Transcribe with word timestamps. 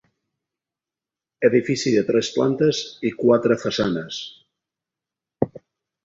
Edifici 1.49 1.91
de 1.95 2.01
tres 2.07 2.29
plantes 2.37 2.79
i 3.09 3.11
quatre 3.19 3.57
façanes. 3.65 4.17